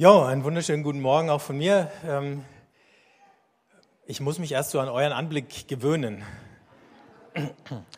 [0.00, 1.90] Ja, einen wunderschönen guten Morgen auch von mir.
[2.06, 2.42] Ähm,
[4.06, 6.24] ich muss mich erst so an euren Anblick gewöhnen.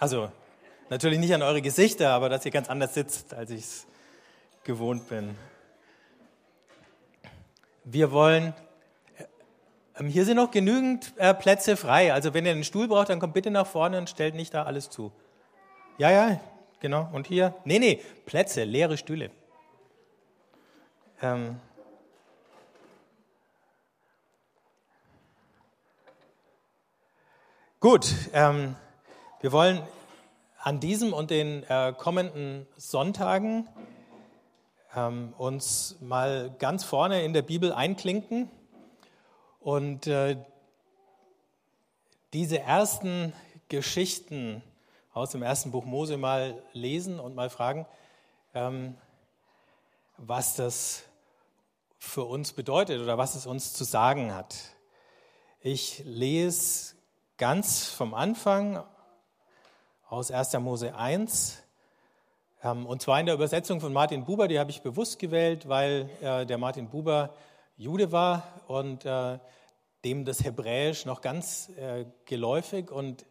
[0.01, 0.29] Also
[0.91, 3.87] natürlich nicht an eure Gesichter, aber dass ihr ganz anders sitzt, als ich es
[4.65, 5.37] gewohnt bin.
[7.85, 8.53] Wir wollen,
[9.97, 12.13] ähm, hier sind noch genügend äh, Plätze frei.
[12.13, 14.65] Also wenn ihr einen Stuhl braucht, dann kommt bitte nach vorne und stellt nicht da
[14.65, 15.13] alles zu.
[15.99, 16.41] Ja, ja,
[16.81, 17.09] genau.
[17.13, 17.55] Und hier?
[17.65, 19.31] Nee, nee, Plätze, leere Stühle.
[21.23, 21.61] Ähm,
[27.83, 28.77] Gut, ähm,
[29.41, 29.83] wir wollen
[30.61, 33.69] an diesem und den äh, kommenden Sonntagen
[34.95, 38.49] ähm, uns mal ganz vorne in der Bibel einklinken
[39.59, 40.37] und äh,
[42.33, 43.33] diese ersten
[43.69, 44.63] Geschichten
[45.13, 47.85] aus dem ersten Buch Mose mal lesen und mal fragen,
[48.55, 48.97] ähm,
[50.19, 51.03] was das
[51.99, 54.55] für uns bedeutet oder was es uns zu sagen hat.
[55.63, 56.95] Ich lese
[57.43, 58.85] ganz vom Anfang
[60.09, 60.53] aus 1.
[60.61, 61.61] Mose 1.
[62.63, 66.09] Ähm, und zwar in der Übersetzung von Martin Buber, die habe ich bewusst gewählt, weil
[66.21, 67.35] äh, der Martin Buber
[67.77, 69.41] Jude war und äh,
[70.05, 73.27] dem das Hebräisch noch ganz äh, geläufig und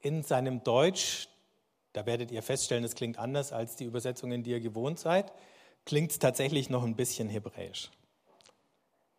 [0.00, 1.30] in seinem Deutsch,
[1.94, 5.32] da werdet ihr feststellen, es klingt anders als die Übersetzungen, die ihr gewohnt seid,
[5.86, 7.90] klingt es tatsächlich noch ein bisschen Hebräisch.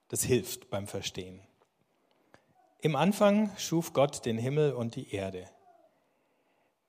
[0.08, 1.41] Das hilft beim Verstehen.
[2.81, 5.49] Im Anfang schuf Gott den Himmel und die Erde.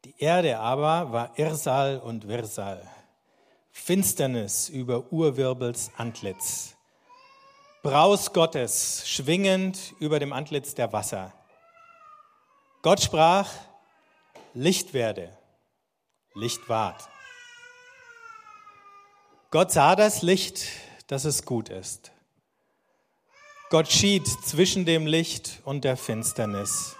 [0.04, 2.88] Die Erde aber war Irsal und Wirsal,
[3.72, 6.76] Finsternis über Urwirbels Antlitz,
[7.82, 11.32] Braus Gottes schwingend über dem Antlitz der Wasser.
[12.82, 13.50] Gott sprach,
[14.54, 15.36] Licht werde,
[16.34, 17.08] Licht ward.
[19.50, 20.66] Gott sah das Licht,
[21.08, 22.12] dass es gut ist.
[23.70, 26.96] Gott schied zwischen dem Licht und der Finsternis.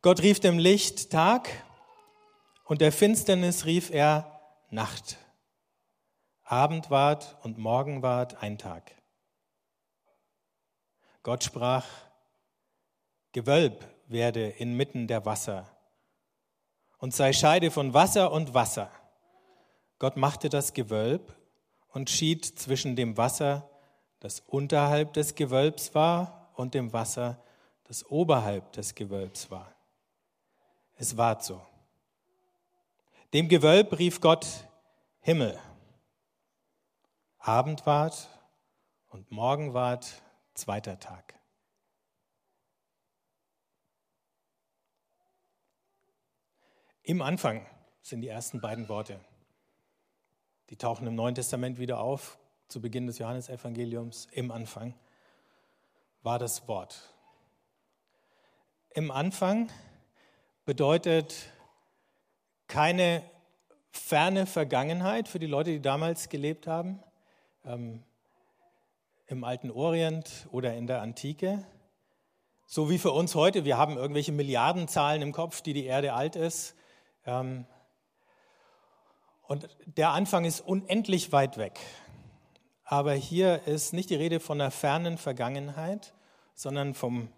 [0.00, 1.50] Gott rief dem Licht Tag
[2.64, 4.40] und der Finsternis rief er
[4.70, 5.18] Nacht.
[6.42, 8.92] Abend ward und Morgen ward ein Tag.
[11.22, 11.84] Gott sprach,
[13.32, 15.68] Gewölb werde inmitten der Wasser
[16.96, 18.90] und sei Scheide von Wasser und Wasser.
[19.98, 21.36] Gott machte das Gewölb
[21.88, 23.68] und schied zwischen dem Wasser
[24.24, 27.44] das unterhalb des Gewölbs war und dem Wasser,
[27.82, 29.70] das oberhalb des Gewölbs war.
[30.96, 31.60] Es war so.
[33.34, 34.46] Dem Gewölb rief Gott
[35.20, 35.60] Himmel.
[37.36, 38.30] Abend ward
[39.08, 40.22] und Morgen ward
[40.54, 41.38] zweiter Tag.
[47.02, 47.66] Im Anfang
[48.00, 49.20] sind die ersten beiden Worte.
[50.70, 52.38] Die tauchen im Neuen Testament wieder auf
[52.68, 54.94] zu Beginn des Johannesevangeliums, im Anfang,
[56.22, 57.14] war das Wort.
[58.90, 59.70] Im Anfang
[60.64, 61.34] bedeutet
[62.66, 63.22] keine
[63.90, 67.00] ferne Vergangenheit für die Leute, die damals gelebt haben,
[67.64, 68.02] ähm,
[69.26, 71.64] im alten Orient oder in der Antike.
[72.66, 76.34] So wie für uns heute, wir haben irgendwelche Milliardenzahlen im Kopf, die die Erde alt
[76.34, 76.74] ist.
[77.26, 77.66] Ähm,
[79.46, 81.78] und der Anfang ist unendlich weit weg.
[82.94, 86.14] Aber hier ist nicht die Rede von einer fernen Vergangenheit,
[86.54, 87.28] sondern vom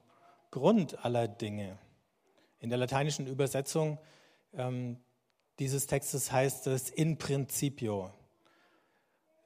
[0.50, 1.78] Grund aller Dinge.
[2.61, 3.97] In der lateinischen Übersetzung
[4.53, 4.99] ähm,
[5.59, 8.12] dieses Textes heißt es in principio.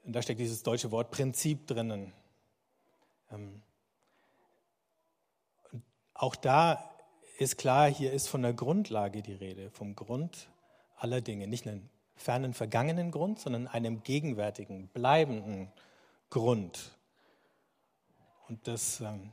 [0.05, 2.13] Und da steckt dieses deutsche Wort Prinzip drinnen.
[3.31, 3.63] Ähm,
[6.13, 6.91] auch da
[7.39, 10.49] ist klar, hier ist von der Grundlage die Rede, vom Grund
[10.97, 11.47] aller Dinge.
[11.47, 15.90] Nicht einem fernen vergangenen Grund, sondern einem gegenwärtigen, bleibenden Grund.
[16.31, 16.97] Grund.
[18.49, 19.33] Und das ähm,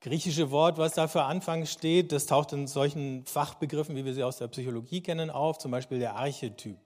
[0.00, 4.24] griechische Wort, was da für Anfang steht, das taucht in solchen Fachbegriffen, wie wir sie
[4.24, 6.78] aus der Psychologie kennen, auf, zum Beispiel der Archetyp,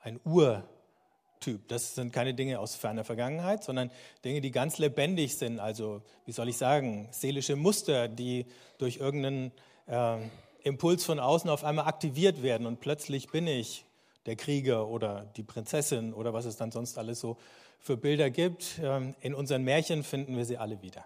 [0.00, 1.68] ein Urtyp.
[1.68, 3.90] Das sind keine Dinge aus ferner Vergangenheit, sondern
[4.24, 5.60] Dinge, die ganz lebendig sind.
[5.60, 8.46] Also, wie soll ich sagen, seelische Muster, die
[8.78, 9.52] durch irgendeinen
[9.86, 10.16] äh,
[10.62, 13.84] Impuls von außen auf einmal aktiviert werden und plötzlich bin ich
[14.26, 17.38] der Krieger oder die Prinzessin oder was es dann sonst alles so
[17.80, 18.78] für Bilder gibt.
[18.82, 21.04] Ähm, in unseren Märchen finden wir sie alle wieder.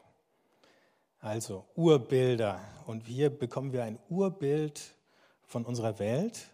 [1.21, 2.61] Also Urbilder.
[2.87, 4.81] Und hier bekommen wir ein Urbild
[5.47, 6.51] von unserer Welt.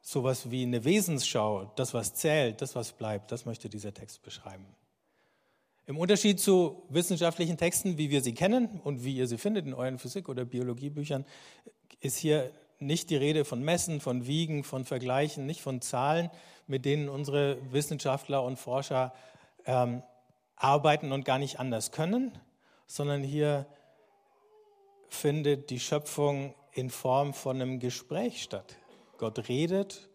[0.00, 4.64] Sowas wie eine Wesensschau, das, was zählt, das, was bleibt, das möchte dieser Text beschreiben.
[5.86, 9.74] Im Unterschied zu wissenschaftlichen Texten, wie wir sie kennen und wie ihr sie findet in
[9.74, 11.24] euren Physik- oder Biologiebüchern,
[12.00, 16.30] ist hier nicht die Rede von Messen, von Wiegen, von Vergleichen, nicht von Zahlen,
[16.66, 19.12] mit denen unsere Wissenschaftler und Forscher
[19.64, 20.02] ähm,
[20.56, 22.32] arbeiten und gar nicht anders können,
[22.86, 23.66] sondern hier
[25.08, 28.76] findet die Schöpfung in Form von einem Gespräch statt.
[29.18, 30.08] Gott redet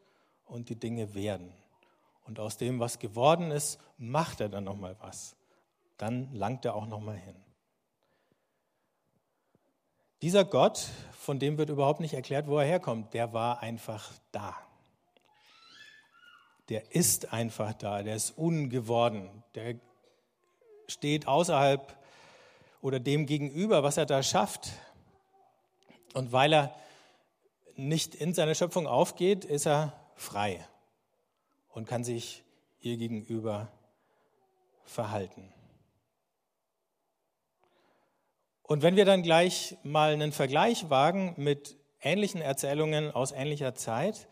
[0.45, 1.51] und die Dinge werden.
[2.25, 5.35] Und aus dem, was geworden ist, macht er dann nochmal was.
[5.97, 7.35] Dann langt er auch nochmal hin.
[10.21, 14.55] Dieser Gott, von dem wird überhaupt nicht erklärt, wo er herkommt, der war einfach da.
[16.69, 19.75] Der ist einfach da, der ist ungeworden, der
[20.87, 21.97] steht außerhalb
[22.81, 24.69] oder dem gegenüber, was er da schafft.
[26.13, 26.75] Und weil er
[27.75, 30.65] nicht in seine Schöpfung aufgeht, ist er frei
[31.69, 32.43] und kann sich
[32.81, 33.71] ihr gegenüber
[34.85, 35.51] verhalten.
[38.71, 44.29] Und wenn wir dann gleich mal einen Vergleich wagen mit ähnlichen Erzählungen aus ähnlicher Zeit,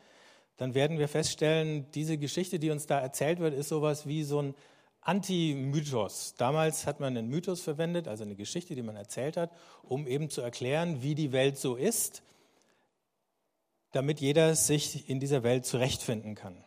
[0.56, 4.42] dann werden wir feststellen, diese Geschichte, die uns da erzählt wird, ist sowas wie so
[4.42, 4.56] ein
[5.02, 6.36] Anti-Mythos.
[6.38, 9.52] Damals hat man einen Mythos verwendet, also eine Geschichte, die man erzählt hat,
[9.84, 12.24] um eben zu erklären, wie die Welt so ist,
[13.92, 16.64] damit jeder sich in dieser Welt zurechtfinden kann.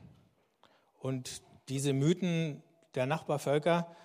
[0.99, 1.41] Und
[1.71, 2.63] diese Mythen
[2.95, 3.97] der Nachbarvölker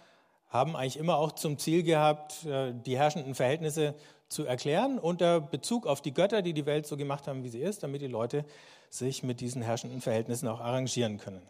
[0.49, 3.95] haben eigentlich immer auch zum Ziel gehabt, äh, die herrschenden Verhältnisse
[4.29, 7.61] zu erklären unter Bezug auf die Götter, die die Welt so gemacht haben, wie sie
[7.61, 8.45] ist, damit die Leute
[8.89, 11.41] sich mit diesen herrschenden Verhältnissen auch arrangieren können.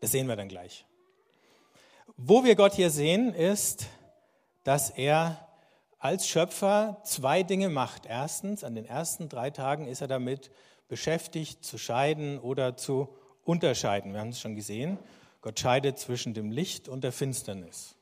[0.00, 0.84] Das sehen wir dann gleich.
[2.16, 3.86] Wo wir Gott hier sehen, ist,
[4.64, 5.48] dass er
[5.98, 8.06] als Schöpfer zwei Dinge macht.
[8.06, 10.50] Erstens, an den ersten drei Tagen ist er damit
[10.88, 13.08] beschäftigt, zu scheiden oder zu
[13.44, 14.12] unterscheiden.
[14.12, 14.98] Wir haben es schon gesehen.
[15.42, 17.96] Gott scheidet zwischen dem Licht und der Finsternis.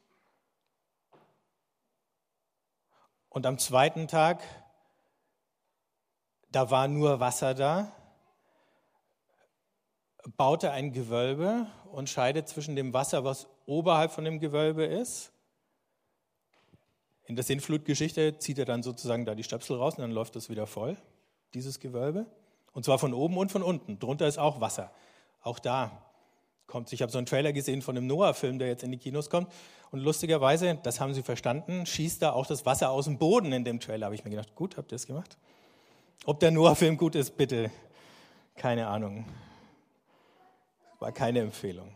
[3.31, 4.43] Und am zweiten Tag,
[6.53, 7.93] da war nur Wasser da,
[10.37, 15.33] baut er ein Gewölbe und scheidet zwischen dem Wasser, was oberhalb von dem Gewölbe ist.
[17.25, 20.51] In der Sintflutgeschichte zieht er dann sozusagen da die Stöpsel raus und dann läuft das
[20.51, 20.99] wieder voll,
[21.55, 22.27] dieses Gewölbe.
[22.73, 23.99] Und zwar von oben und von unten.
[23.99, 24.93] Drunter ist auch Wasser.
[25.41, 26.10] Auch da
[26.71, 29.29] kommt Ich habe so einen Trailer gesehen von einem Noah-Film, der jetzt in die Kinos
[29.29, 29.53] kommt.
[29.91, 33.65] Und lustigerweise, das haben sie verstanden, schießt da auch das Wasser aus dem Boden in
[33.65, 34.07] dem Trailer.
[34.07, 35.37] Habe ich mir gedacht, gut, habt ihr das gemacht?
[36.25, 37.71] Ob der Noah-Film gut ist, bitte.
[38.55, 39.27] Keine Ahnung.
[41.01, 41.93] War keine Empfehlung.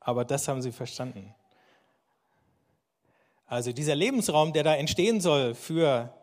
[0.00, 1.34] Aber das haben sie verstanden.
[3.46, 6.14] Also dieser Lebensraum, der da entstehen soll für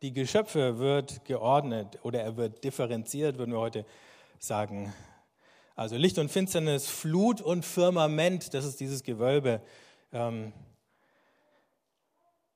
[0.00, 3.84] die Geschöpfe, wird geordnet oder er wird differenziert, würden wir heute
[4.38, 4.94] sagen.
[5.76, 9.60] Also Licht und Finsternis, Flut und Firmament, das ist dieses Gewölbe.
[10.10, 10.54] Ähm,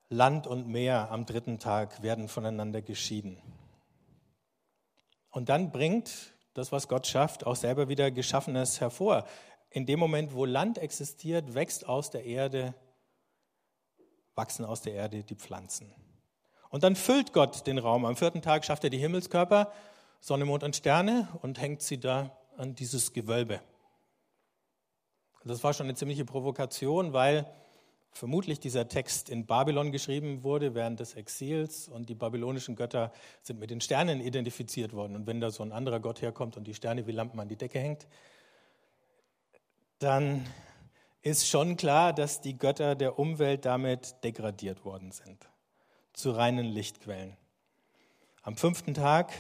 [0.09, 3.37] Land und Meer am dritten Tag werden voneinander geschieden.
[5.29, 9.27] Und dann bringt das, was Gott schafft, auch selber wieder Geschaffenes hervor.
[9.69, 12.75] In dem Moment, wo Land existiert, wächst aus der Erde,
[14.35, 15.95] wachsen aus der Erde die Pflanzen.
[16.71, 18.07] Und dann füllt Gott den Raum.
[18.07, 19.71] Am vierten Tag schafft er die Himmelskörper,
[20.21, 23.61] Sonne, Mond und Sterne und hängt sie da an dieses Gewölbe.
[25.45, 27.51] Das war schon eine ziemliche Provokation, weil
[28.13, 33.13] vermutlich dieser Text in Babylon geschrieben wurde während des Exils und die babylonischen Götter
[33.43, 35.17] sind mit den Sternen identifiziert worden.
[35.17, 37.57] Und wenn da so ein anderer Gott herkommt und die Sterne wie Lampen an die
[37.57, 38.07] Decke hängt,
[39.99, 40.47] dann
[41.23, 45.49] ist schon klar, dass die Götter der Umwelt damit degradiert worden sind
[46.13, 47.37] zu reinen Lichtquellen.
[48.43, 49.33] Am fünften Tag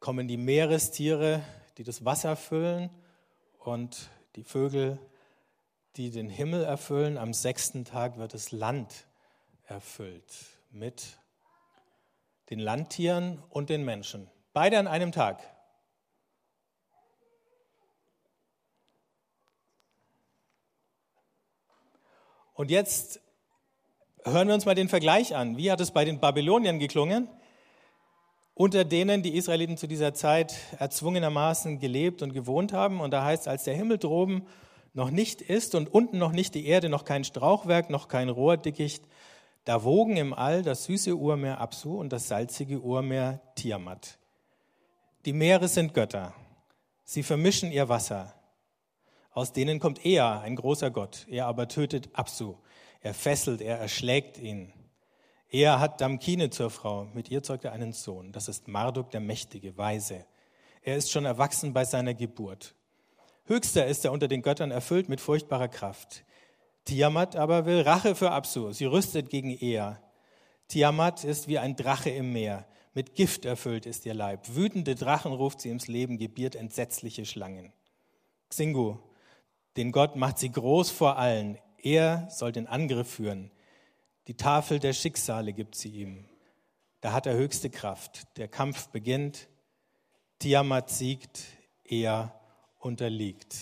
[0.00, 1.42] kommen die Meerestiere,
[1.78, 2.90] die das Wasser füllen
[3.58, 4.98] und die Vögel
[5.98, 7.18] die den Himmel erfüllen.
[7.18, 9.06] Am sechsten Tag wird das Land
[9.66, 10.32] erfüllt
[10.70, 11.18] mit
[12.50, 14.30] den Landtieren und den Menschen.
[14.52, 15.42] Beide an einem Tag.
[22.54, 23.20] Und jetzt
[24.24, 25.56] hören wir uns mal den Vergleich an.
[25.56, 27.28] Wie hat es bei den Babyloniern geklungen?
[28.58, 32.98] Unter denen die Israeliten zu dieser Zeit erzwungenermaßen gelebt und gewohnt haben.
[32.98, 34.48] Und da heißt, als der Himmel droben
[34.94, 39.04] noch nicht ist und unten noch nicht die Erde, noch kein Strauchwerk, noch kein Rohrdickicht,
[39.64, 44.18] da wogen im All das süße Urmeer Absu und das salzige Urmeer Tiamat.
[45.24, 46.34] Die Meere sind Götter.
[47.04, 48.34] Sie vermischen ihr Wasser.
[49.30, 51.28] Aus denen kommt Ea, ein großer Gott.
[51.30, 52.56] Er aber tötet Absu.
[53.02, 54.72] Er fesselt, er erschlägt ihn.
[55.50, 57.06] Er hat Damkine zur Frau.
[57.14, 58.32] Mit ihr zeugt er einen Sohn.
[58.32, 60.26] Das ist Marduk, der Mächtige, Weise.
[60.82, 62.74] Er ist schon erwachsen bei seiner Geburt.
[63.46, 66.24] Höchster ist er unter den Göttern erfüllt mit furchtbarer Kraft.
[66.84, 68.72] Tiamat aber will Rache für Absu.
[68.72, 69.98] Sie rüstet gegen Ea.
[70.68, 72.66] Tiamat ist wie ein Drache im Meer.
[72.92, 74.54] Mit Gift erfüllt ist ihr Leib.
[74.54, 77.72] Wütende Drachen ruft sie ins Leben, gebiert entsetzliche Schlangen.
[78.50, 78.98] Xingu,
[79.78, 81.58] den Gott macht sie groß vor allen.
[81.78, 83.50] Er soll den Angriff führen.
[84.28, 86.28] Die Tafel der Schicksale gibt sie ihm.
[87.00, 88.26] Da hat er höchste Kraft.
[88.36, 89.48] Der Kampf beginnt.
[90.38, 91.40] Tiamat siegt,
[91.82, 92.38] er
[92.78, 93.56] unterliegt.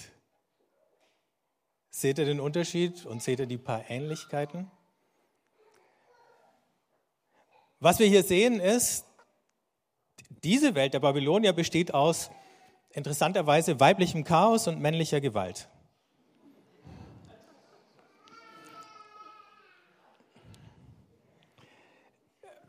[1.89, 4.69] Seht ihr den Unterschied und seht ihr die paar Ähnlichkeiten?
[7.79, 9.07] Was wir hier sehen ist,
[10.43, 12.31] diese Welt der Babylonier besteht aus
[12.91, 15.69] interessanterweise weiblichem Chaos und männlicher Gewalt.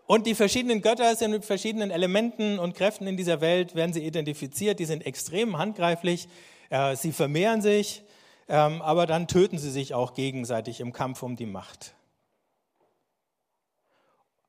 [0.07, 4.05] Und die verschiedenen Götter sind mit verschiedenen Elementen und Kräften in dieser Welt, werden sie
[4.05, 6.29] identifiziert, die sind extrem handgreiflich,
[6.69, 8.03] äh, sie vermehren sich,
[8.47, 11.93] ähm, aber dann töten sie sich auch gegenseitig im Kampf um die Macht.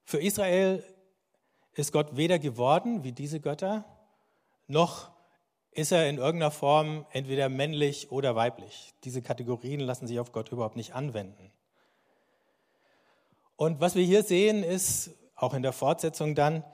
[0.04, 0.84] Für Israel
[1.74, 3.84] ist Gott weder geworden wie diese Götter,
[4.68, 5.10] noch
[5.72, 8.94] ist er in irgendeiner Form entweder männlich oder weiblich.
[9.02, 11.50] Diese Kategorien lassen sich auf Gott überhaupt nicht anwenden.
[13.56, 16.64] Und was wir hier sehen, ist auch in der Fortsetzung dann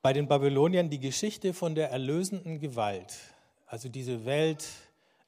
[0.00, 3.18] bei den Babyloniern die Geschichte von der erlösenden Gewalt.
[3.66, 4.66] Also diese Welt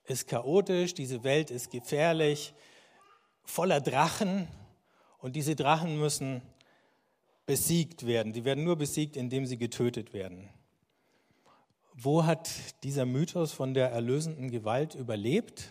[0.04, 2.54] ist chaotisch, diese Welt ist gefährlich,
[3.44, 4.48] voller Drachen
[5.18, 6.40] und diese Drachen müssen
[7.44, 8.32] besiegt werden.
[8.32, 10.48] Sie werden nur besiegt, indem sie getötet werden.
[11.92, 12.48] Wo hat
[12.82, 15.68] dieser Mythos von der erlösenden Gewalt überlebt?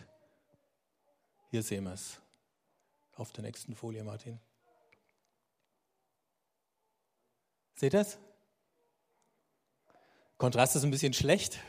[1.50, 2.22] Hier sehen wir es.
[3.16, 4.40] Auf der nächsten Folie, Martin.
[7.80, 8.18] Seht ihr das?
[10.38, 11.60] Kontrast ist ein bisschen schlecht.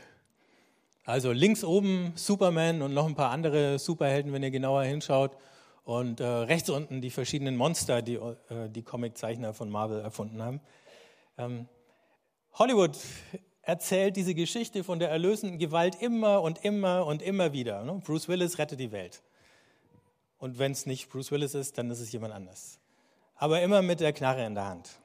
[1.05, 5.37] Also links oben Superman und noch ein paar andere Superhelden, wenn ihr genauer hinschaut.
[5.85, 8.33] Und äh, rechts unten die verschiedenen Monster, die äh,
[8.67, 10.59] die Comiczeichner von Marvel erfunden haben.
[11.37, 11.69] Ähm,
[12.55, 12.97] Hollywood
[13.61, 17.85] erzählt diese Geschichte von der erlösenden Gewalt immer und immer und immer wieder.
[17.85, 18.01] Ne?
[18.03, 19.23] Bruce Willis rettet die Welt.
[20.39, 22.81] Und wenn es nicht Bruce Willis ist, dann ist es jemand anders.
[23.35, 25.00] Aber immer mit der Knarre in der Hand.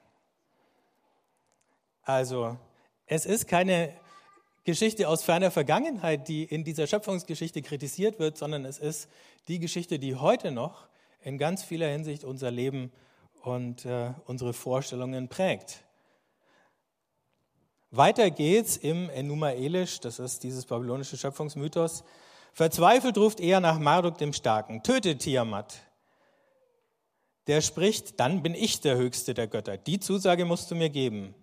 [2.06, 2.56] Also,
[3.06, 3.92] es ist keine
[4.62, 9.08] Geschichte aus ferner Vergangenheit, die in dieser Schöpfungsgeschichte kritisiert wird, sondern es ist
[9.48, 10.86] die Geschichte, die heute noch
[11.20, 12.92] in ganz vieler Hinsicht unser Leben
[13.42, 15.82] und äh, unsere Vorstellungen prägt.
[17.90, 22.04] Weiter geht's im Enuma Elish, das ist dieses babylonische Schöpfungsmythos.
[22.52, 25.80] Verzweifelt ruft er nach Marduk dem Starken, tötet Tiamat.
[27.48, 29.76] Der spricht, dann bin ich der Höchste der Götter.
[29.76, 31.34] Die Zusage musst du mir geben.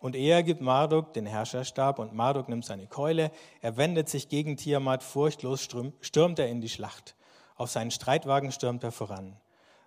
[0.00, 3.30] Und er gibt Marduk den Herrscherstab und Marduk nimmt seine Keule.
[3.60, 5.68] Er wendet sich gegen Tiamat, furchtlos
[6.00, 7.14] stürmt er in die Schlacht.
[7.54, 9.36] Auf seinen Streitwagen stürmt er voran.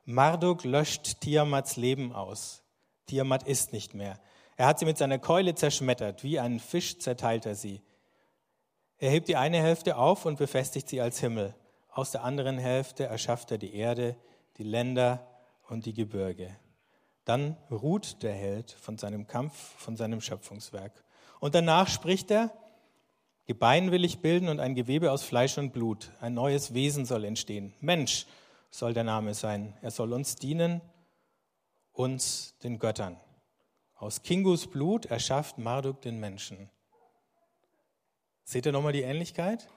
[0.05, 2.61] Marduk löscht Tiamats Leben aus.
[3.07, 4.19] Tiamat ist nicht mehr.
[4.55, 7.81] Er hat sie mit seiner Keule zerschmettert, wie ein Fisch zerteilt er sie.
[8.99, 11.55] Er hebt die eine Hälfte auf und befestigt sie als Himmel.
[11.89, 14.15] Aus der anderen Hälfte erschafft er die Erde,
[14.57, 15.27] die Länder
[15.67, 16.55] und die Gebirge.
[17.25, 21.03] Dann ruht der Held von seinem Kampf, von seinem Schöpfungswerk.
[21.39, 22.51] Und danach spricht er,
[23.45, 26.11] Gebein will ich bilden und ein Gewebe aus Fleisch und Blut.
[26.21, 27.73] Ein neues Wesen soll entstehen.
[27.81, 28.25] Mensch
[28.71, 29.73] soll der Name sein.
[29.81, 30.79] Er soll uns dienen,
[31.91, 33.17] uns den Göttern.
[33.95, 36.69] Aus Kingus Blut erschafft Marduk den Menschen.
[38.45, 39.67] Seht ihr nochmal die Ähnlichkeit?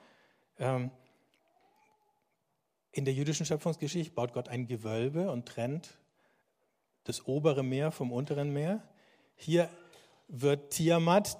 [0.59, 0.91] Ähm,
[2.91, 5.97] in der jüdischen Schöpfungsgeschichte baut Gott ein Gewölbe und trennt
[7.07, 8.83] das obere Meer vom unteren Meer.
[9.35, 9.69] Hier
[10.27, 11.37] wird Tiamat,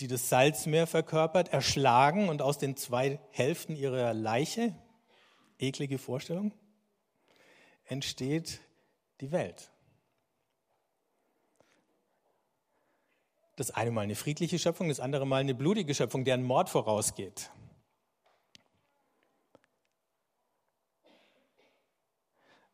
[0.00, 4.74] die das Salzmeer verkörpert, erschlagen und aus den zwei Hälften ihrer Leiche,
[5.58, 6.52] eklige Vorstellung,
[7.86, 8.60] entsteht
[9.22, 9.70] die Welt.
[13.56, 17.50] Das eine Mal eine friedliche Schöpfung, das andere Mal eine blutige Schöpfung, deren Mord vorausgeht.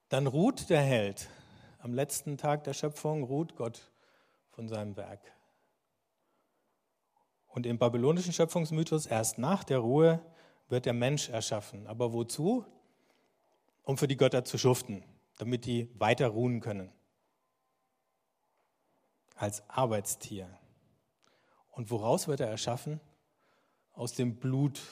[0.09, 1.29] Dann ruht der Held
[1.87, 3.93] am letzten Tag der Schöpfung ruht Gott
[4.51, 5.21] von seinem Werk.
[7.47, 10.21] Und im babylonischen Schöpfungsmythos erst nach der Ruhe
[10.69, 11.87] wird der Mensch erschaffen.
[11.87, 12.65] Aber wozu?
[13.85, 15.05] Um für die Götter zu schuften,
[15.39, 16.91] damit die weiter ruhen können.
[19.37, 20.59] Als Arbeitstier.
[21.71, 23.01] Und woraus wird er erschaffen?
[23.93, 24.83] Aus dem Blut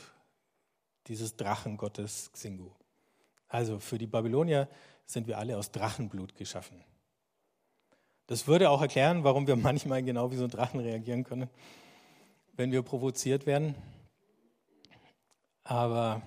[1.08, 2.70] dieses Drachengottes Xingu.
[3.48, 4.68] Also für die Babylonier
[5.06, 6.82] sind wir alle aus Drachenblut geschaffen.
[8.26, 11.48] Das würde auch erklären, warum wir manchmal genau wie so ein Drachen reagieren können,
[12.54, 13.74] wenn wir provoziert werden.
[15.62, 16.22] Aber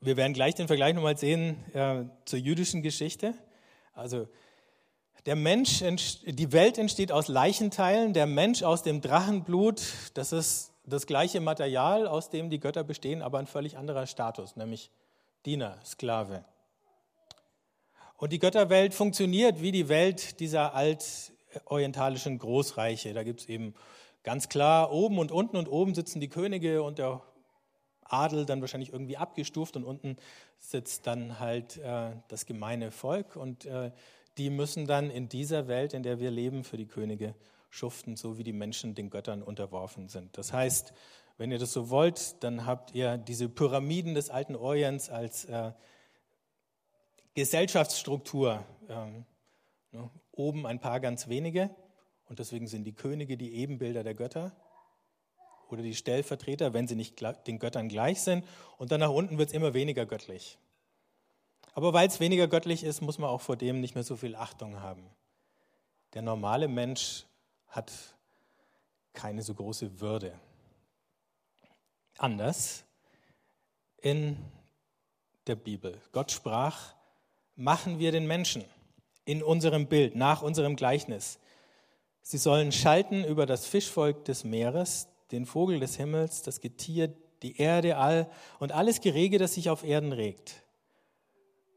[0.00, 3.34] wir werden gleich den Vergleich nochmal sehen äh, zur jüdischen Geschichte.
[3.92, 4.28] Also
[5.26, 5.82] Der Mensch,
[6.24, 9.82] die Welt entsteht aus Leichenteilen, der Mensch aus dem Drachenblut,
[10.14, 14.56] das ist das gleiche Material, aus dem die Götter bestehen, aber ein völlig anderer Status,
[14.56, 14.90] nämlich
[15.48, 16.44] Diener, Sklave.
[18.18, 23.14] Und die Götterwelt funktioniert wie die Welt dieser altorientalischen Großreiche.
[23.14, 23.74] Da gibt es eben
[24.22, 27.22] ganz klar oben und unten und oben sitzen die Könige und der
[28.02, 30.16] Adel dann wahrscheinlich irgendwie abgestuft und unten
[30.58, 33.92] sitzt dann halt äh, das gemeine Volk und äh,
[34.36, 37.34] die müssen dann in dieser Welt, in der wir leben, für die Könige
[37.70, 40.36] schuften, so wie die Menschen den Göttern unterworfen sind.
[40.36, 40.92] Das heißt,
[41.38, 45.72] wenn ihr das so wollt, dann habt ihr diese Pyramiden des alten Orients als äh,
[47.34, 48.64] Gesellschaftsstruktur.
[48.88, 49.24] Ähm,
[49.92, 51.70] ne, oben ein paar ganz wenige
[52.28, 54.52] und deswegen sind die Könige die Ebenbilder der Götter
[55.70, 58.44] oder die Stellvertreter, wenn sie nicht den Göttern gleich sind.
[58.76, 60.58] Und dann nach unten wird es immer weniger göttlich.
[61.74, 64.34] Aber weil es weniger göttlich ist, muss man auch vor dem nicht mehr so viel
[64.34, 65.08] Achtung haben.
[66.14, 67.26] Der normale Mensch
[67.68, 67.92] hat
[69.12, 70.32] keine so große Würde.
[72.18, 72.84] Anders
[74.00, 74.36] in
[75.46, 76.00] der Bibel.
[76.12, 76.94] Gott sprach,
[77.56, 78.64] machen wir den Menschen
[79.24, 81.38] in unserem Bild, nach unserem Gleichnis.
[82.22, 87.56] Sie sollen schalten über das Fischvolk des Meeres, den Vogel des Himmels, das Getier, die
[87.56, 90.62] Erde, all und alles Gerege, das sich auf Erden regt.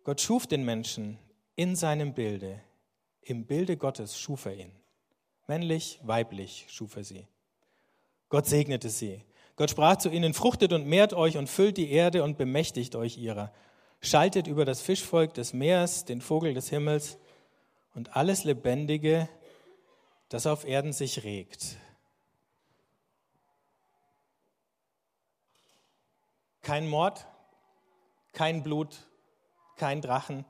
[0.04, 1.20] Gott schuf den Menschen
[1.56, 2.60] in seinem Bilde.
[3.22, 4.72] Im Bilde Gottes schuf er ihn.
[5.48, 7.28] Männlich, weiblich schuf er sie.
[8.30, 9.24] Gott segnete sie.
[9.56, 13.18] Gott sprach zu ihnen, fruchtet und mehrt euch und füllt die Erde und bemächtigt euch
[13.18, 13.52] ihrer.
[14.02, 17.18] Schaltet über das Fischvolk des Meeres, den Vogel des Himmels
[17.94, 19.30] und alles Lebendige,
[20.30, 21.78] das auf Erden sich regt.
[26.62, 27.28] Kein Mord,
[28.32, 29.08] kein Blut,
[29.76, 30.46] kein Drachen.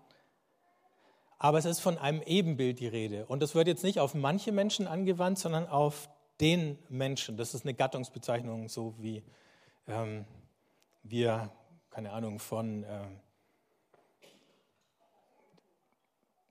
[1.39, 3.25] Aber es ist von einem Ebenbild die Rede.
[3.25, 6.10] Und das wird jetzt nicht auf manche Menschen angewandt, sondern auf
[6.41, 7.37] den Menschen.
[7.37, 9.23] Das ist eine Gattungsbezeichnung, so wie
[9.87, 10.25] ähm,
[11.03, 11.51] wir,
[11.91, 13.07] keine Ahnung, von, äh,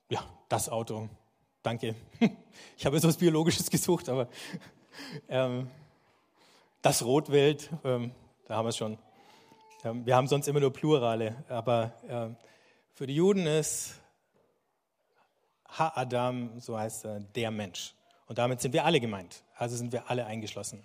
[0.08, 1.08] ja, das Auto.
[1.62, 1.94] Danke.
[2.76, 4.28] Ich habe jetzt was Biologisches gesucht, aber
[5.28, 5.70] ähm,
[6.82, 8.12] das Rotwild, ähm,
[8.46, 8.98] da haben wir es schon.
[9.84, 12.36] Ähm, wir haben sonst immer nur Plurale, aber ähm,
[12.92, 13.94] für die Juden ist
[15.78, 17.94] Ha-Adam, so heißt er, der Mensch.
[18.30, 19.42] Und damit sind wir alle gemeint.
[19.56, 20.84] Also sind wir alle eingeschlossen.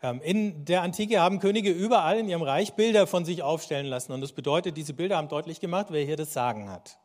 [0.00, 4.12] Ähm, in der Antike haben Könige überall in ihrem Reich Bilder von sich aufstellen lassen.
[4.12, 6.96] Und das bedeutet, diese Bilder haben deutlich gemacht, wer hier das Sagen hat.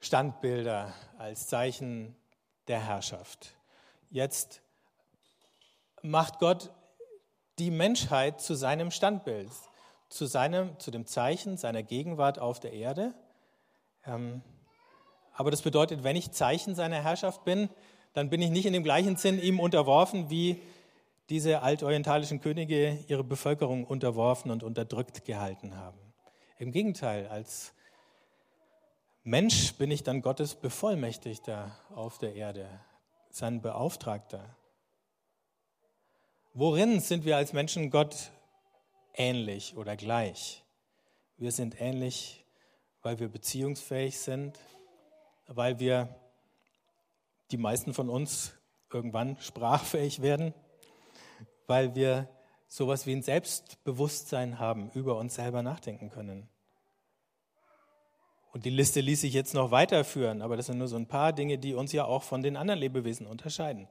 [0.00, 2.16] Standbilder als Zeichen
[2.66, 3.54] der Herrschaft.
[4.10, 4.60] Jetzt
[6.02, 6.72] macht Gott
[7.60, 9.52] die Menschheit zu seinem Standbild,
[10.08, 13.14] zu, seinem, zu dem Zeichen seiner Gegenwart auf der Erde.
[14.04, 14.42] Ähm,
[15.34, 17.68] aber das bedeutet, wenn ich Zeichen seiner Herrschaft bin,
[18.12, 20.62] dann bin ich nicht in dem gleichen Sinn ihm unterworfen, wie
[21.28, 25.98] diese altorientalischen Könige ihre Bevölkerung unterworfen und unterdrückt gehalten haben.
[26.58, 27.74] Im Gegenteil, als
[29.24, 32.68] Mensch bin ich dann Gottes Bevollmächtigter auf der Erde,
[33.30, 34.56] sein Beauftragter.
[36.52, 38.30] Worin sind wir als Menschen Gott
[39.14, 40.62] ähnlich oder gleich?
[41.36, 42.44] Wir sind ähnlich,
[43.02, 44.58] weil wir beziehungsfähig sind,
[45.46, 46.14] weil wir,
[47.50, 48.54] die meisten von uns,
[48.92, 50.54] irgendwann sprachfähig werden,
[51.66, 52.28] weil wir
[52.68, 56.48] sowas wie ein Selbstbewusstsein haben, über uns selber nachdenken können.
[58.52, 61.32] Und die Liste ließ sich jetzt noch weiterführen, aber das sind nur so ein paar
[61.32, 63.88] Dinge, die uns ja auch von den anderen Lebewesen unterscheiden.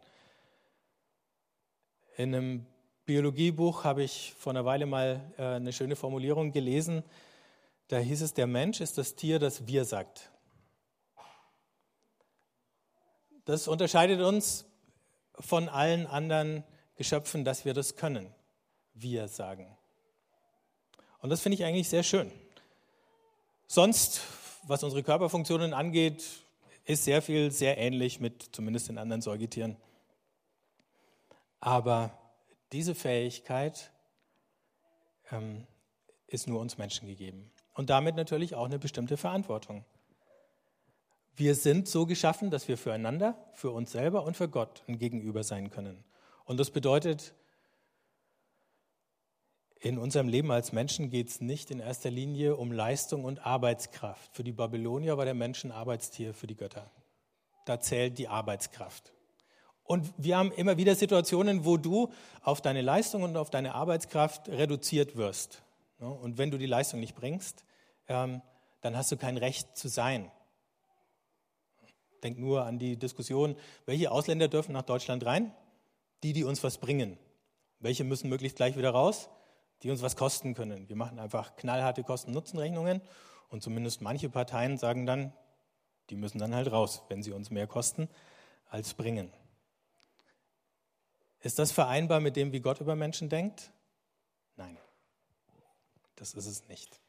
[2.16, 2.66] In einem
[3.06, 7.04] Biologiebuch habe ich vor einer Weile mal äh, eine schöne Formulierung gelesen.
[7.90, 10.33] Da hieß es, der Mensch ist das Tier, das wir sagt.
[13.46, 14.66] Das unterscheidet uns
[15.40, 16.64] von allen anderen
[16.96, 18.34] Geschöpfen, dass wir das können.
[18.94, 19.76] Wir sagen.
[21.20, 22.32] Und das finde ich eigentlich sehr schön.
[23.68, 24.22] Sonst,
[24.64, 26.24] was unsere Körperfunktionen angeht,
[26.86, 29.78] ist sehr viel sehr ähnlich mit zumindest den anderen Säugetieren.
[31.60, 32.12] Aber
[32.72, 33.92] diese Fähigkeit
[35.32, 35.66] ähm,
[36.28, 37.52] ist nur uns Menschen gegeben.
[37.74, 39.86] Und damit natürlich auch eine bestimmte Verantwortung.
[41.36, 45.44] Wir sind so geschaffen, dass wir füreinander, für uns selber und für Gott ein Gegenüber
[45.44, 46.04] sein können.
[46.46, 47.34] Und das bedeutet,
[49.80, 54.34] in unserem Leben als Menschen geht es nicht in erster Linie um Leistung und Arbeitskraft.
[54.34, 56.90] Für die Babylonier war der Mensch ein Arbeitstier für die Götter.
[57.66, 59.12] Da zählt die Arbeitskraft.
[59.84, 64.48] Und wir haben immer wieder Situationen, wo du auf deine Leistung und auf deine Arbeitskraft
[64.48, 65.64] reduziert wirst.
[66.00, 67.66] Und wenn du die Leistung nicht bringst,
[68.08, 68.42] ähm,
[68.82, 70.32] dann hast du kein Recht zu sein.
[72.24, 73.56] Denk nur an die Diskussion,
[73.86, 75.52] welche Ausländer dürfen nach Deutschland rein?
[76.24, 77.18] Die, die uns was bringen.
[77.80, 79.30] Welche müssen möglichst gleich wieder raus?
[79.84, 80.88] Die uns was kosten können.
[80.88, 83.02] Wir machen einfach knallharte Kosten-Nutzen-Rechnungen
[83.50, 85.34] und zumindest manche Parteien sagen dann,
[86.10, 88.08] die müssen dann halt raus, wenn sie uns mehr kosten
[88.70, 89.32] als bringen.
[91.42, 93.72] Ist das vereinbar mit dem, wie Gott über Menschen denkt?
[94.56, 94.78] Nein,
[96.16, 97.02] das ist es nicht.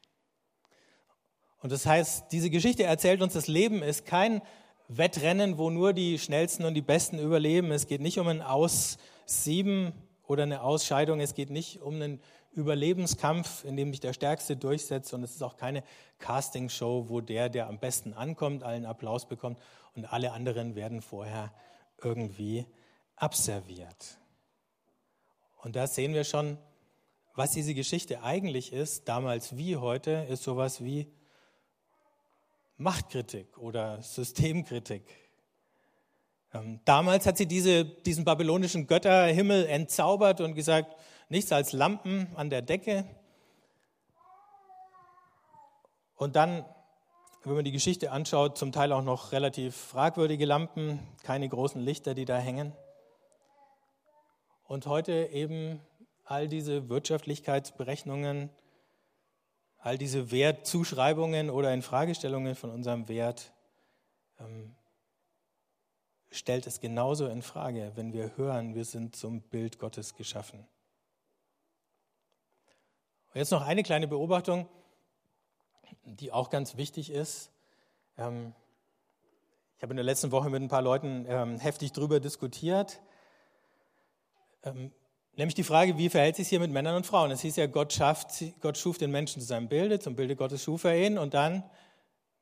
[1.61, 4.41] Und das heißt, diese Geschichte erzählt uns, das Leben ist kein
[4.87, 7.71] Wettrennen, wo nur die Schnellsten und die Besten überleben.
[7.71, 9.93] Es geht nicht um ein Aussieben
[10.27, 11.19] oder eine Ausscheidung.
[11.19, 12.21] Es geht nicht um einen
[12.53, 15.13] Überlebenskampf, in dem sich der Stärkste durchsetzt.
[15.13, 15.83] Und es ist auch keine
[16.19, 19.59] Castingshow, wo der, der am besten ankommt, allen Applaus bekommt
[19.95, 21.51] und alle anderen werden vorher
[22.01, 22.65] irgendwie
[23.15, 24.19] abserviert.
[25.61, 26.57] Und da sehen wir schon,
[27.33, 31.11] was diese Geschichte eigentlich ist, damals wie heute, ist sowas wie
[32.77, 35.03] Machtkritik oder Systemkritik.
[36.53, 40.95] Ähm, damals hat sie diese, diesen babylonischen Götterhimmel entzaubert und gesagt,
[41.29, 43.05] nichts als Lampen an der Decke.
[46.15, 46.65] Und dann,
[47.43, 52.13] wenn man die Geschichte anschaut, zum Teil auch noch relativ fragwürdige Lampen, keine großen Lichter,
[52.13, 52.73] die da hängen.
[54.67, 55.81] Und heute eben
[56.23, 58.49] all diese Wirtschaftlichkeitsberechnungen,
[59.85, 63.53] all diese Wertzuschreibungen oder Infragestellungen von unserem Wert
[64.39, 64.75] ähm,
[66.31, 70.65] stellt es genauso in Frage, wenn wir hören, wir sind zum Bild Gottes geschaffen.
[73.27, 74.67] Und jetzt noch eine kleine Beobachtung,
[76.03, 77.51] die auch ganz wichtig ist.
[78.17, 78.55] Ähm,
[79.77, 82.99] ich habe in der letzten Woche mit ein paar Leuten ähm, heftig darüber diskutiert.
[85.37, 87.29] Nämlich die Frage, wie verhält sich hier mit Männern und Frauen?
[87.29, 90.63] Es hieß ja, Gott, schafft, Gott schuf den Menschen zu seinem Bilde, zum Bilde Gottes
[90.63, 91.63] schuf er ihn und dann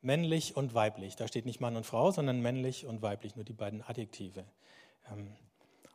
[0.01, 1.15] männlich und weiblich.
[1.15, 4.45] Da steht nicht Mann und Frau, sondern männlich und weiblich, nur die beiden Adjektive.
[5.11, 5.35] Ähm,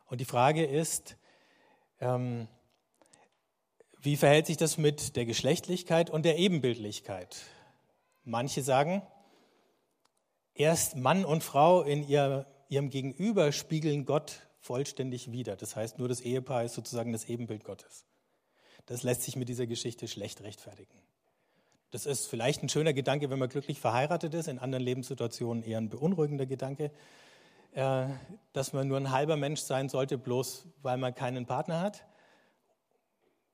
[0.07, 1.15] und die Frage ist,
[2.01, 2.49] ähm,
[4.01, 7.43] wie verhält sich das mit der Geschlechtlichkeit und der Ebenbildlichkeit?
[8.25, 9.03] Manche sagen,
[10.53, 15.55] erst Mann und Frau in ihrem Gegenüber spiegeln Gott vollständig wider.
[15.55, 18.05] Das heißt, nur das Ehepaar ist sozusagen das Ebenbild Gottes.
[18.85, 20.97] Das lässt sich mit dieser Geschichte schlecht rechtfertigen.
[21.91, 25.79] Das ist vielleicht ein schöner Gedanke, wenn man glücklich verheiratet ist, in anderen Lebenssituationen eher
[25.79, 26.91] ein beunruhigender Gedanke,
[27.73, 28.05] äh,
[28.53, 32.05] dass man nur ein halber Mensch sein sollte, bloß weil man keinen Partner hat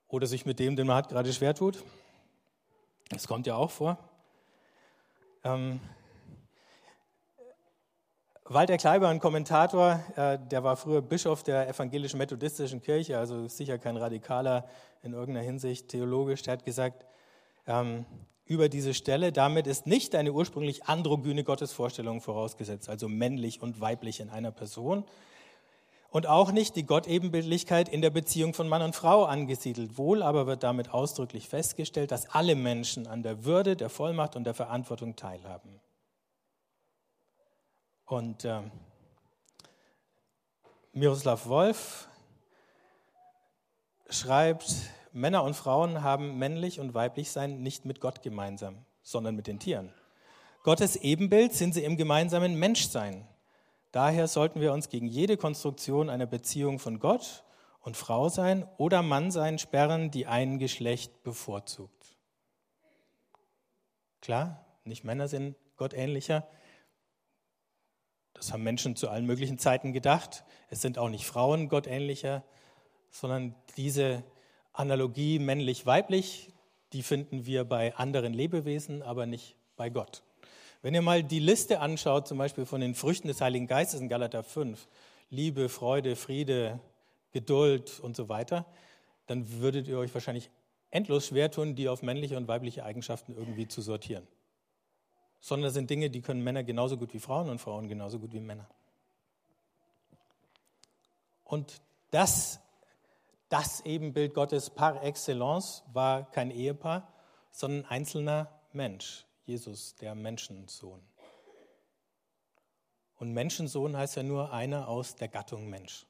[0.08, 1.84] oder sich mit dem, den man hat, gerade schwer tut.
[3.10, 3.98] Das kommt ja auch vor.
[8.48, 13.80] Walter Kleiber, ein Kommentator, äh, der war früher Bischof der evangelischen methodistischen Kirche, also sicher
[13.80, 14.70] kein Radikaler
[15.02, 17.08] in irgendeiner Hinsicht theologisch, der hat gesagt
[17.66, 18.06] ähm,
[18.46, 24.20] über diese Stelle, damit ist nicht eine ursprünglich androgyne Gottesvorstellung vorausgesetzt, also männlich und weiblich
[24.20, 25.06] in einer Person,
[26.12, 29.98] und auch nicht die Gottebenbildlichkeit in der Beziehung von Mann und Frau angesiedelt.
[29.98, 34.44] Wohl aber wird damit ausdrücklich festgestellt, dass alle Menschen an der Würde, der Vollmacht und
[34.44, 35.82] der Verantwortung teilhaben.
[38.06, 38.62] Und äh,
[40.94, 42.08] Miroslav Wolf
[44.10, 44.66] schreibt,
[45.12, 49.60] Männer und Frauen haben männlich und weiblich sein nicht mit Gott gemeinsam, sondern mit den
[49.60, 49.92] Tieren.
[50.64, 53.28] Gottes Ebenbild sind sie im gemeinsamen Menschsein.
[53.92, 57.44] Daher sollten wir uns gegen jede Konstruktion einer Beziehung von Gott
[57.80, 62.18] und Frau sein oder Mann sein sperren, die ein Geschlecht bevorzugt.
[64.22, 66.48] Klar, nicht Männer sind Gott ähnlicher,
[68.36, 70.44] das haben Menschen zu allen möglichen Zeiten gedacht.
[70.70, 72.44] Es sind auch nicht Frauen gottähnlicher,
[73.10, 74.24] sondern diese
[74.74, 76.52] Analogie männlich-weiblich,
[76.94, 80.22] die finden wir bei anderen Lebewesen, aber nicht bei Gott.
[80.82, 84.10] Wenn ihr mal die Liste anschaut, zum Beispiel von den Früchten des Heiligen Geistes in
[84.10, 84.88] Galater 5,
[85.30, 86.80] Liebe, Freude, Friede,
[87.32, 88.66] Geduld und so weiter,
[89.28, 90.52] dann würdet ihr euch wahrscheinlich
[90.92, 94.28] endlos schwer tun, die auf männliche und weibliche Eigenschaften irgendwie zu sortieren
[95.46, 98.34] sondern das sind Dinge, die können Männer genauso gut wie Frauen und Frauen genauso gut
[98.34, 98.68] wie Männer.
[101.44, 102.60] Und das,
[103.48, 107.14] das Ebenbild Gottes par excellence war kein Ehepaar,
[107.52, 111.04] sondern ein einzelner Mensch, Jesus, der Menschensohn.
[113.18, 116.08] Und Menschensohn heißt ja nur einer aus der Gattung Mensch.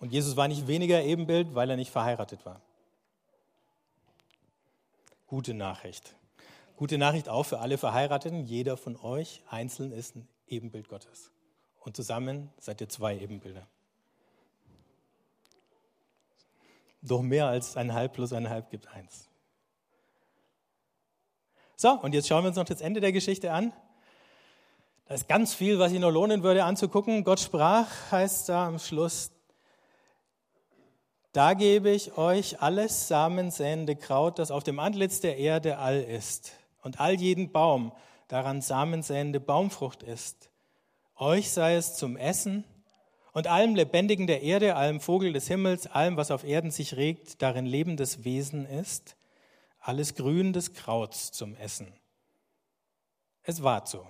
[0.00, 2.60] Und Jesus war nicht weniger Ebenbild, weil er nicht verheiratet war
[5.30, 6.16] gute Nachricht.
[6.74, 8.46] Gute Nachricht auch für alle Verheirateten.
[8.46, 11.30] Jeder von euch einzeln ist ein Ebenbild Gottes.
[11.78, 13.64] Und zusammen seid ihr zwei Ebenbilder.
[17.00, 19.28] Doch mehr als ein Halb plus ein Halb gibt eins.
[21.76, 23.72] So, und jetzt schauen wir uns noch das Ende der Geschichte an.
[25.06, 27.22] Da ist ganz viel, was sich noch lohnen würde anzugucken.
[27.22, 29.30] Gott sprach, heißt da am Schluss,
[31.32, 36.52] da gebe ich euch alles samensäende Kraut, das auf dem Antlitz der Erde all ist,
[36.82, 37.92] und all jeden Baum,
[38.28, 40.50] daran samensäende Baumfrucht ist.
[41.16, 42.64] Euch sei es zum Essen
[43.32, 47.42] und allem Lebendigen der Erde, allem Vogel des Himmels, allem, was auf Erden sich regt,
[47.42, 49.16] darin lebendes Wesen ist,
[49.78, 51.92] alles Grün des Krauts zum Essen.
[53.42, 54.06] Es war so.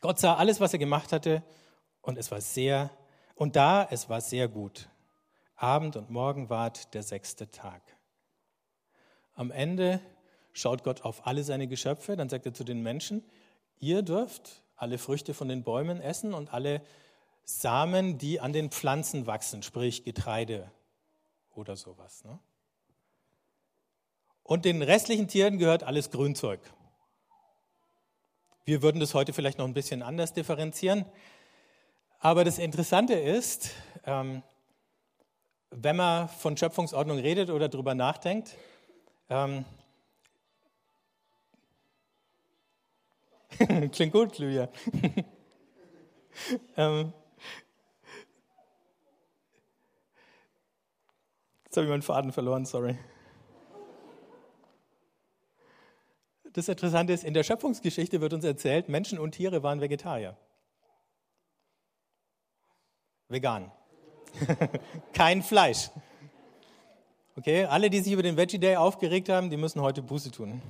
[0.00, 1.42] Gott sah alles, was er gemacht hatte,
[2.02, 2.90] und es war sehr,
[3.34, 4.88] und da, es war sehr gut.
[5.56, 7.82] Abend und Morgen ward der sechste Tag.
[9.34, 10.00] Am Ende
[10.52, 13.24] schaut Gott auf alle seine Geschöpfe, dann sagt er zu den Menschen,
[13.78, 16.82] ihr dürft alle Früchte von den Bäumen essen und alle
[17.44, 20.70] Samen, die an den Pflanzen wachsen, sprich Getreide
[21.54, 22.24] oder sowas.
[22.24, 22.38] Ne?
[24.42, 26.60] Und den restlichen Tieren gehört alles Grünzeug.
[28.64, 31.06] Wir würden das heute vielleicht noch ein bisschen anders differenzieren.
[32.18, 33.70] Aber das Interessante ist,
[34.04, 34.42] ähm,
[35.78, 38.56] wenn man von Schöpfungsordnung redet oder darüber nachdenkt,
[39.28, 39.66] ähm,
[43.92, 44.68] klingt gut, Lydia.
[46.76, 47.12] ähm,
[51.64, 52.98] jetzt habe ich meinen Faden verloren, sorry.
[56.54, 60.38] Das Interessante ist, in der Schöpfungsgeschichte wird uns erzählt, Menschen und Tiere waren Vegetarier.
[63.28, 63.70] Vegan.
[65.12, 65.90] Kein Fleisch.
[67.36, 70.62] Okay, alle, die sich über den Veggie Day aufgeregt haben, die müssen heute Buße tun.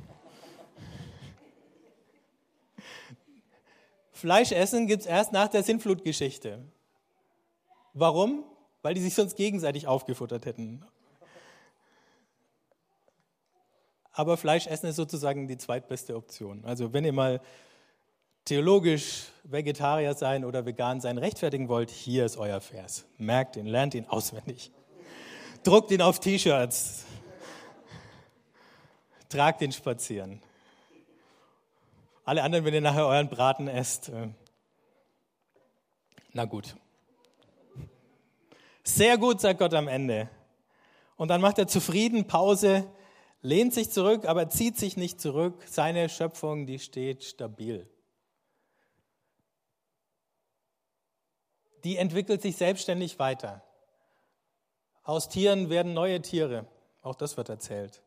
[4.12, 6.64] Fleisch essen gibt es erst nach der Sintflutgeschichte.
[7.92, 8.44] Warum?
[8.82, 10.84] Weil die sich sonst gegenseitig aufgefuttert hätten.
[14.16, 16.64] aber Fleisch essen ist sozusagen die zweitbeste Option.
[16.64, 17.40] Also wenn ihr mal
[18.46, 23.04] theologisch Vegetarier sein oder vegan sein rechtfertigen wollt, hier ist euer Vers.
[23.18, 24.72] Merkt ihn, lernt ihn auswendig.
[25.62, 27.04] Druckt ihn auf T-Shirts.
[29.28, 30.40] Tragt ihn spazieren.
[32.24, 34.28] Alle anderen, wenn ihr nachher euren Braten esst, äh,
[36.32, 36.74] na gut.
[38.82, 40.28] Sehr gut, sagt Gott am Ende.
[41.16, 42.90] Und dann macht er zufrieden Pause
[43.42, 45.62] lehnt sich zurück, aber zieht sich nicht zurück.
[45.66, 47.88] Seine Schöpfung, die steht stabil.
[51.84, 53.62] Die entwickelt sich selbstständig weiter.
[55.02, 56.66] Aus Tieren werden neue Tiere.
[57.02, 58.02] Auch das wird erzählt.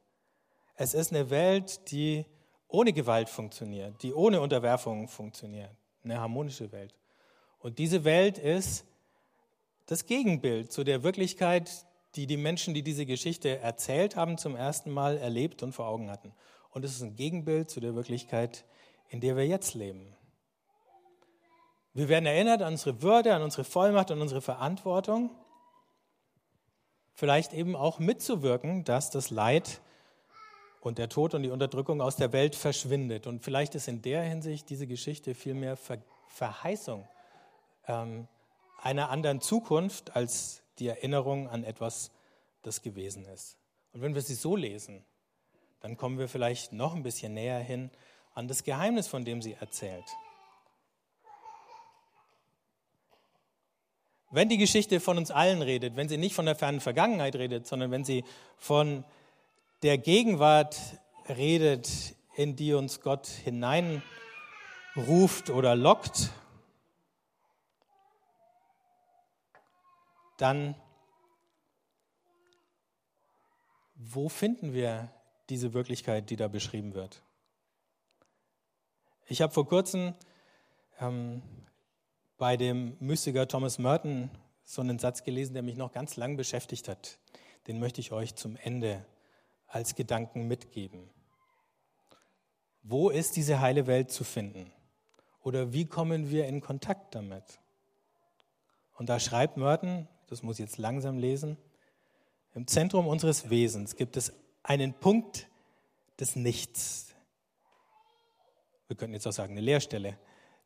[0.75, 2.25] Es ist eine Welt, die
[2.67, 5.71] ohne Gewalt funktioniert, die ohne Unterwerfung funktioniert.
[6.03, 6.93] Eine harmonische Welt.
[7.59, 8.85] Und diese Welt ist
[9.85, 14.91] das Gegenbild zu der Wirklichkeit, die die Menschen, die diese Geschichte erzählt haben, zum ersten
[14.91, 16.33] Mal erlebt und vor Augen hatten.
[16.71, 18.65] Und es ist ein Gegenbild zu der Wirklichkeit,
[19.09, 20.15] in der wir jetzt leben.
[21.93, 25.31] Wir werden erinnert an unsere Würde, an unsere Vollmacht und unsere Verantwortung.
[27.13, 29.81] Vielleicht eben auch mitzuwirken, dass das Leid
[30.81, 33.27] und der Tod und die Unterdrückung aus der Welt verschwindet.
[33.27, 35.97] Und vielleicht ist in der Hinsicht diese Geschichte vielmehr Ver
[36.31, 37.07] Verheißung
[37.87, 38.27] ähm,
[38.81, 42.11] einer anderen Zukunft als die Erinnerung an etwas,
[42.61, 43.57] das gewesen ist.
[43.93, 45.03] Und wenn wir sie so lesen,
[45.81, 47.89] dann kommen wir vielleicht noch ein bisschen näher hin
[48.35, 50.05] an das Geheimnis, von dem sie erzählt.
[54.31, 57.65] Wenn die Geschichte von uns allen redet, wenn sie nicht von der fernen Vergangenheit redet,
[57.65, 58.23] sondern wenn sie
[58.57, 59.03] von
[59.81, 60.77] der Gegenwart
[61.27, 61.89] redet,
[62.35, 64.03] in die uns Gott hineinruft
[65.49, 66.29] oder lockt,
[70.37, 70.75] dann
[73.95, 75.09] wo finden wir
[75.49, 77.21] diese Wirklichkeit, die da beschrieben wird?
[79.27, 80.13] Ich habe vor kurzem
[80.99, 81.41] ähm,
[82.39, 84.31] bei dem Mystiker Thomas Merton
[84.63, 87.19] so einen Satz gelesen, der mich noch ganz lang beschäftigt hat.
[87.67, 89.05] Den möchte ich euch zum Ende
[89.67, 91.09] als Gedanken mitgeben.
[92.81, 94.71] Wo ist diese heile Welt zu finden?
[95.43, 97.59] Oder wie kommen wir in Kontakt damit?
[98.95, 101.57] Und da schreibt Merton, das muss ich jetzt langsam lesen,
[102.55, 105.47] im Zentrum unseres Wesens gibt es einen Punkt
[106.19, 107.13] des Nichts.
[108.87, 110.17] Wir könnten jetzt auch sagen, eine Leerstelle,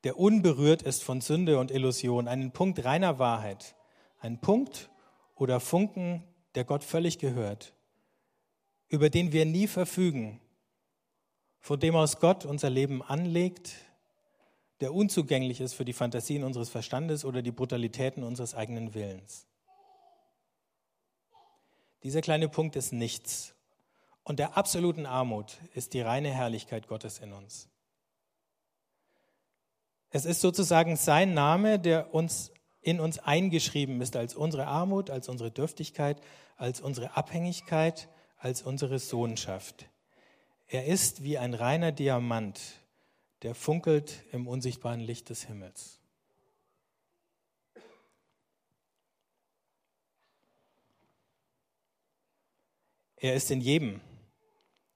[0.03, 3.75] der unberührt ist von Sünde und Illusion, einen Punkt reiner Wahrheit,
[4.19, 4.89] einen Punkt
[5.35, 6.23] oder Funken,
[6.55, 7.73] der Gott völlig gehört,
[8.89, 10.39] über den wir nie verfügen,
[11.61, 13.75] von dem aus Gott unser Leben anlegt,
[14.81, 19.47] der unzugänglich ist für die Fantasien unseres Verstandes oder die Brutalitäten unseres eigenen Willens.
[22.03, 23.55] Dieser kleine Punkt ist nichts.
[24.25, 27.69] und der absoluten Armut ist die reine Herrlichkeit Gottes in uns.
[30.15, 35.27] Es ist sozusagen sein Name, der uns in uns eingeschrieben ist als unsere Armut, als
[35.27, 36.21] unsere Dürftigkeit,
[36.55, 39.89] als unsere Abhängigkeit, als unsere Sohnschaft.
[40.67, 42.61] Er ist wie ein reiner Diamant,
[43.41, 45.99] der funkelt im unsichtbaren Licht des Himmels.
[53.15, 53.99] Er ist in jedem.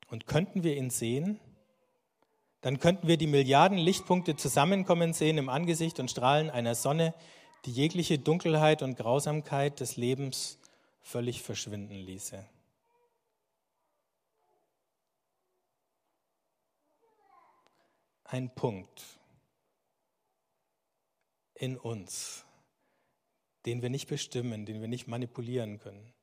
[0.10, 1.40] Und könnten wir ihn sehen,
[2.62, 7.14] dann könnten wir die Milliarden Lichtpunkte zusammenkommen sehen im Angesicht und Strahlen einer Sonne,
[7.66, 10.60] die jegliche Dunkelheit und Grausamkeit des Lebens
[11.02, 12.44] völlig verschwinden ließe.
[18.24, 19.04] Ein Punkt
[21.56, 22.46] in uns,
[23.66, 26.14] den wir nicht bestimmen, den wir nicht manipulieren können.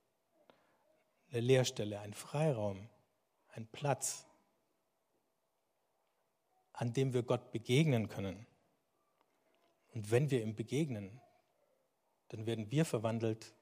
[1.30, 2.88] Eine Leerstelle, ein Freiraum,
[3.48, 4.26] ein Platz,
[6.74, 8.46] an dem wir Gott begegnen können.
[9.94, 11.20] Und wenn wir ihm begegnen,
[12.28, 13.54] dann werden wir verwandelt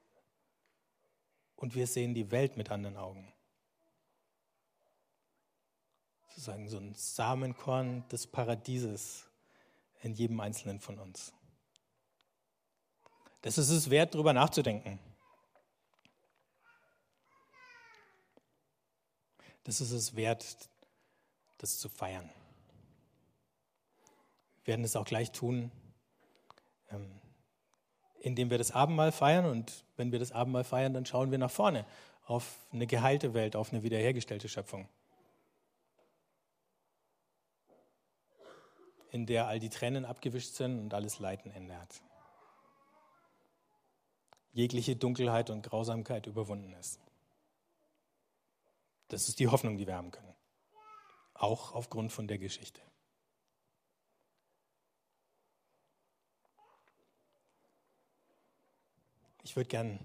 [1.55, 3.31] und wir sehen die Welt mit anderen Augen.
[6.29, 9.29] Sozusagen so ein Samenkorn des Paradieses
[10.01, 11.31] in jedem Einzelnen von uns.
[13.43, 14.99] Das ist es wert, darüber nachzudenken.
[19.63, 20.57] Das ist es wert,
[21.59, 22.29] das zu feiern.
[24.65, 25.71] Werden es auch gleich tun,
[26.89, 27.19] ähm,
[28.19, 29.45] indem wir das Abendmahl feiern.
[29.45, 31.85] Und wenn wir das Abendmahl feiern, dann schauen wir nach vorne
[32.25, 34.87] auf eine geheilte Welt, auf eine wiederhergestellte Schöpfung,
[39.11, 41.77] in der all die Tränen abgewischt sind und alles Leiden Ende.
[44.53, 46.99] Jegliche Dunkelheit und Grausamkeit überwunden ist.
[49.09, 50.33] Das ist die Hoffnung, die wir haben können.
[51.33, 52.81] Auch aufgrund von der Geschichte.
[59.53, 59.99] Ich würde gern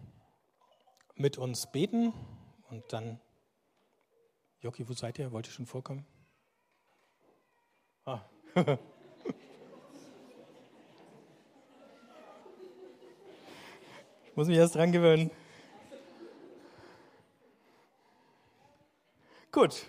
[1.15, 2.13] mit uns beten
[2.69, 3.19] und dann,
[4.61, 5.33] Joki, wo seid ihr?
[5.33, 6.05] Wollt ihr schon vorkommen?
[8.05, 8.21] Ah.
[14.27, 15.31] ich muss mich erst dran gewöhnen.
[19.51, 19.87] Gut.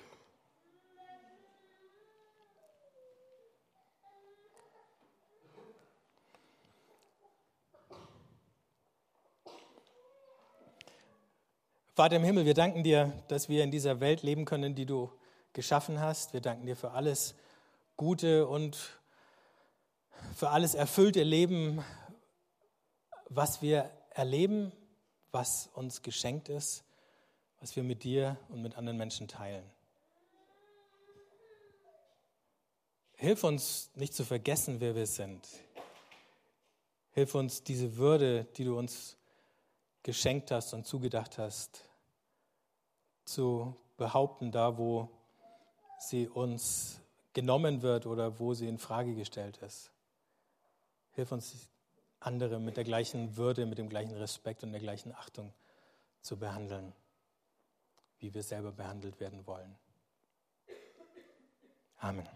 [11.99, 15.12] Vater im Himmel, wir danken dir, dass wir in dieser Welt leben können, die du
[15.51, 16.31] geschaffen hast.
[16.31, 17.35] Wir danken dir für alles
[17.97, 19.01] Gute und
[20.33, 21.83] für alles erfüllte Leben,
[23.27, 24.71] was wir erleben,
[25.33, 26.85] was uns geschenkt ist,
[27.59, 29.69] was wir mit dir und mit anderen Menschen teilen.
[33.17, 35.45] Hilf uns nicht zu vergessen, wer wir sind.
[37.12, 39.17] Hilf uns diese Würde, die du uns
[40.01, 41.88] geschenkt hast und zugedacht hast,
[43.33, 45.09] zu behaupten, da wo
[45.99, 46.99] sie uns
[47.33, 49.91] genommen wird oder wo sie in Frage gestellt ist.
[51.11, 51.69] Hilf uns,
[52.19, 55.53] andere mit der gleichen Würde, mit dem gleichen Respekt und der gleichen Achtung
[56.21, 56.93] zu behandeln,
[58.19, 59.77] wie wir selber behandelt werden wollen.
[61.97, 62.27] Amen.